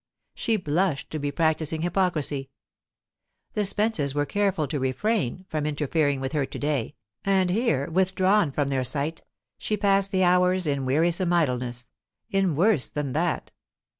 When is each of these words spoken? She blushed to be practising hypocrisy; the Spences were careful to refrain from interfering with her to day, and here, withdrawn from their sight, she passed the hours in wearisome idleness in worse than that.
She 0.33 0.55
blushed 0.57 1.11
to 1.11 1.19
be 1.19 1.31
practising 1.31 1.83
hypocrisy; 1.83 2.49
the 3.53 3.61
Spences 3.61 4.15
were 4.15 4.25
careful 4.25 4.67
to 4.67 4.79
refrain 4.79 5.45
from 5.47 5.67
interfering 5.67 6.19
with 6.19 6.31
her 6.31 6.43
to 6.43 6.57
day, 6.57 6.95
and 7.23 7.51
here, 7.51 7.87
withdrawn 7.87 8.51
from 8.51 8.69
their 8.69 8.83
sight, 8.83 9.21
she 9.59 9.77
passed 9.77 10.09
the 10.11 10.23
hours 10.23 10.65
in 10.65 10.85
wearisome 10.85 11.31
idleness 11.33 11.87
in 12.31 12.55
worse 12.55 12.87
than 12.89 13.13
that. 13.13 13.51